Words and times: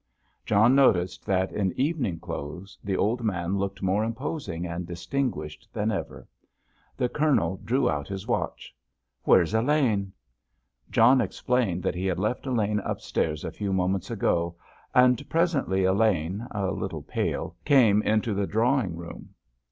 John 0.47 0.73
noticed 0.73 1.27
that 1.27 1.51
in 1.51 1.79
evening 1.79 2.19
clothes 2.19 2.75
the 2.83 2.97
old 2.97 3.21
man 3.21 3.59
looked 3.59 3.83
more 3.83 4.03
imposing 4.03 4.65
and 4.65 4.87
distinguished 4.87 5.69
than 5.73 5.91
ever. 5.91 6.27
The 6.97 7.07
Colonel 7.07 7.61
drew 7.63 7.87
out 7.87 8.07
his 8.07 8.25
watch. 8.27 8.73
"Where's 9.25 9.53
Elaine?" 9.53 10.11
John 10.89 11.21
explained 11.21 11.83
that 11.83 11.93
he 11.93 12.07
had 12.07 12.17
left 12.17 12.47
Elaine 12.47 12.79
upstairs 12.79 13.43
a 13.43 13.51
few 13.51 13.71
moments 13.71 14.09
ago, 14.09 14.55
and 14.95 15.23
presently 15.29 15.83
Elaine, 15.83 16.47
a 16.49 16.71
little 16.71 17.03
pale, 17.03 17.55
came 17.63 18.01
into 18.01 18.33
the 18.33 18.47
drawing 18.47 18.95
room. 18.97 19.35